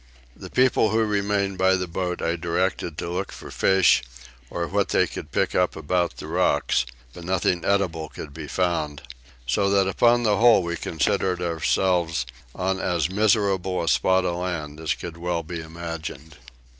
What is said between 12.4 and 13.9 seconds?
on as miserable a